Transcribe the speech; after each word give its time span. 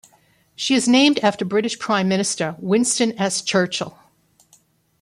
She 0.55 0.73
is 0.73 0.87
named 0.87 1.19
after 1.19 1.45
British 1.45 1.77
Prime 1.77 2.07
Minister 2.07 2.55
Winston 2.57 3.13
S. 3.19 3.39
Churchill. 3.43 3.99